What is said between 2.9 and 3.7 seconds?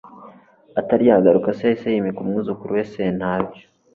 sentabyo